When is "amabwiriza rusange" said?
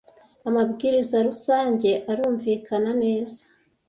0.47-1.89